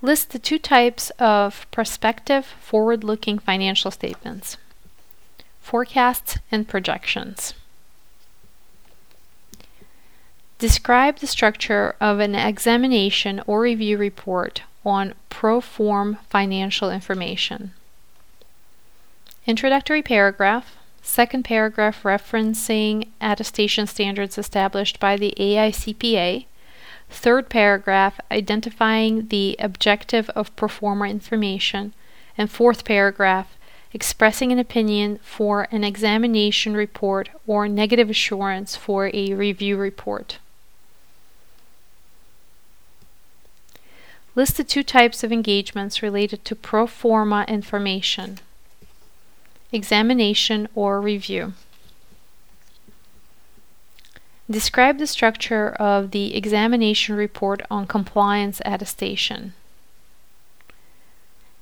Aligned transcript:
List 0.00 0.30
the 0.30 0.38
two 0.38 0.58
types 0.58 1.10
of 1.18 1.66
prospective 1.70 2.46
forward 2.46 3.02
looking 3.02 3.38
financial 3.38 3.90
statements 3.90 4.56
forecasts 5.60 6.38
and 6.50 6.66
projections. 6.66 7.52
Describe 10.58 11.18
the 11.18 11.26
structure 11.26 11.94
of 12.00 12.20
an 12.20 12.34
examination 12.34 13.42
or 13.46 13.60
review 13.60 13.98
report 13.98 14.62
on 14.84 15.14
pro 15.28 15.60
forma 15.60 16.18
financial 16.30 16.90
information. 16.90 17.72
Introductory 19.46 20.02
paragraph, 20.02 20.76
second 21.02 21.44
paragraph 21.44 22.02
referencing 22.02 23.08
attestation 23.20 23.86
standards 23.86 24.36
established 24.36 24.98
by 24.98 25.16
the 25.16 25.34
AICPA, 25.38 26.46
third 27.10 27.48
paragraph 27.48 28.20
identifying 28.30 29.28
the 29.28 29.56
objective 29.58 30.30
of 30.30 30.54
pro 30.56 30.68
forma 30.68 31.06
information, 31.08 31.92
and 32.36 32.50
fourth 32.50 32.84
paragraph 32.84 33.56
expressing 33.92 34.52
an 34.52 34.58
opinion 34.58 35.18
for 35.22 35.66
an 35.70 35.82
examination 35.82 36.74
report 36.74 37.30
or 37.46 37.68
negative 37.68 38.10
assurance 38.10 38.76
for 38.76 39.10
a 39.14 39.32
review 39.32 39.76
report. 39.76 40.38
List 44.34 44.56
the 44.56 44.64
two 44.64 44.82
types 44.82 45.24
of 45.24 45.32
engagements 45.32 46.02
related 46.02 46.44
to 46.44 46.54
pro 46.54 46.86
forma 46.86 47.44
information 47.48 48.38
examination 49.72 50.68
or 50.74 51.00
review. 51.00 51.52
Describe 54.50 54.96
the 54.96 55.06
structure 55.06 55.68
of 55.72 56.10
the 56.10 56.34
examination 56.34 57.14
report 57.14 57.60
on 57.70 57.86
compliance 57.86 58.62
attestation. 58.64 59.52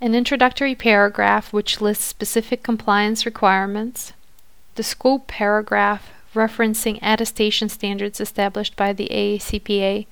An 0.01 0.15
introductory 0.15 0.77
paragraph 0.77 1.53
which 1.53 1.81
lists 1.81 2.05
specific 2.05 2.63
compliance 2.63 3.27
requirements. 3.27 4.13
The 4.77 4.85
scope 4.85 5.27
paragraph 5.27 6.11
referencing 6.33 7.01
attestation 7.03 7.69
standards 7.69 8.21
established 8.21 8.77
by 8.77 8.93
the 8.93 9.09
AICPA. 9.11 10.07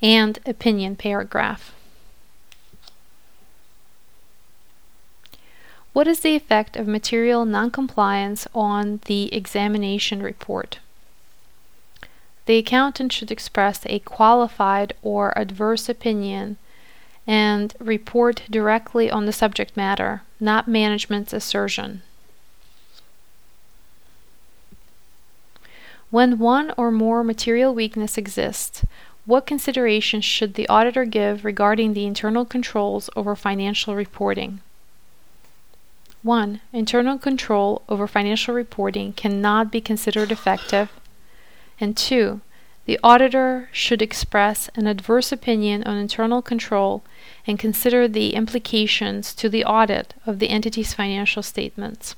And 0.00 0.38
opinion 0.46 0.96
paragraph. 0.96 1.74
What 5.92 6.08
is 6.08 6.20
the 6.20 6.34
effect 6.34 6.76
of 6.76 6.86
material 6.86 7.44
noncompliance 7.44 8.46
on 8.54 9.00
the 9.04 9.34
examination 9.34 10.22
report? 10.22 10.78
The 12.46 12.58
accountant 12.58 13.12
should 13.12 13.30
express 13.30 13.82
a 13.86 14.00
qualified 14.00 14.94
or 15.02 15.36
adverse 15.38 15.88
opinion 15.88 16.56
and 17.26 17.74
report 17.78 18.42
directly 18.50 19.10
on 19.10 19.26
the 19.26 19.32
subject 19.32 19.76
matter, 19.76 20.22
not 20.40 20.66
management's 20.66 21.32
assertion. 21.32 22.02
When 26.10 26.38
one 26.38 26.72
or 26.76 26.90
more 26.90 27.22
material 27.22 27.72
weakness 27.72 28.18
exists, 28.18 28.84
what 29.26 29.46
considerations 29.46 30.24
should 30.24 30.54
the 30.54 30.68
auditor 30.68 31.04
give 31.04 31.44
regarding 31.44 31.92
the 31.92 32.04
internal 32.04 32.44
controls 32.44 33.08
over 33.14 33.36
financial 33.36 33.94
reporting? 33.94 34.60
1. 36.22 36.60
Internal 36.72 37.16
control 37.16 37.82
over 37.88 38.08
financial 38.08 38.54
reporting 38.54 39.12
cannot 39.12 39.70
be 39.70 39.80
considered 39.80 40.32
effective. 40.32 40.90
And 41.80 41.96
2. 41.96 42.40
The 42.84 42.98
auditor 43.02 43.68
should 43.72 44.02
express 44.02 44.68
an 44.74 44.86
adverse 44.86 45.32
opinion 45.32 45.82
on 45.84 45.96
internal 45.96 46.42
control 46.42 47.02
and 47.46 47.58
consider 47.58 48.06
the 48.06 48.34
implications 48.34 49.34
to 49.34 49.48
the 49.48 49.64
audit 49.64 50.14
of 50.26 50.38
the 50.38 50.50
entity's 50.50 50.92
financial 50.92 51.42
statements. 51.42 52.16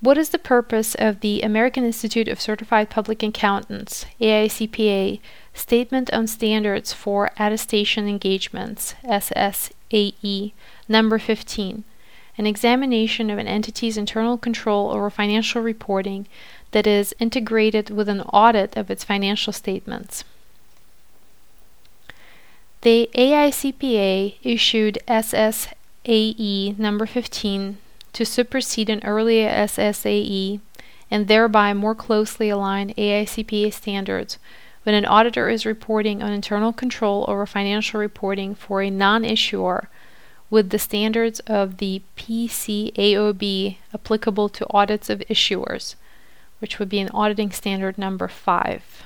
What 0.00 0.16
is 0.16 0.30
the 0.30 0.38
purpose 0.38 0.94
of 0.94 1.20
the 1.20 1.42
American 1.42 1.84
Institute 1.84 2.26
of 2.26 2.40
Certified 2.40 2.88
Public 2.88 3.22
Accountants, 3.22 4.06
AICPA, 4.18 5.20
Statement 5.52 6.10
on 6.12 6.26
Standards 6.26 6.94
for 6.94 7.30
Attestation 7.36 8.08
Engagements, 8.08 8.94
SSAE, 9.04 10.52
number 10.88 11.18
15, 11.18 11.84
an 12.40 12.46
examination 12.46 13.28
of 13.28 13.36
an 13.36 13.46
entity's 13.46 13.98
internal 13.98 14.38
control 14.38 14.90
over 14.92 15.10
financial 15.10 15.60
reporting 15.60 16.26
that 16.70 16.86
is 16.86 17.14
integrated 17.18 17.90
with 17.90 18.08
an 18.08 18.22
audit 18.22 18.74
of 18.78 18.90
its 18.90 19.04
financial 19.04 19.52
statements. 19.52 20.24
The 22.80 23.10
AICPA 23.14 24.36
issued 24.42 24.98
SSAE 25.06 26.78
number 26.78 27.04
15 27.04 27.76
to 28.14 28.24
supersede 28.24 28.88
an 28.88 29.02
earlier 29.04 29.50
SSAE 29.50 30.60
and 31.10 31.28
thereby 31.28 31.74
more 31.74 31.94
closely 31.94 32.48
align 32.48 32.94
AICPA 32.94 33.70
standards 33.70 34.38
when 34.84 34.94
an 34.94 35.04
auditor 35.04 35.50
is 35.50 35.66
reporting 35.66 36.22
on 36.22 36.32
internal 36.32 36.72
control 36.72 37.26
over 37.28 37.44
financial 37.44 38.00
reporting 38.00 38.54
for 38.54 38.80
a 38.80 38.88
non 38.88 39.26
issuer 39.26 39.90
with 40.50 40.70
the 40.70 40.78
standards 40.78 41.40
of 41.40 41.78
the 41.78 42.02
PCAOB 42.16 43.76
applicable 43.94 44.48
to 44.48 44.66
audits 44.70 45.08
of 45.08 45.20
issuers, 45.30 45.94
which 46.58 46.78
would 46.78 46.88
be 46.88 46.98
an 46.98 47.08
auditing 47.10 47.52
standard 47.52 47.96
number 47.96 48.28
5. 48.28 49.04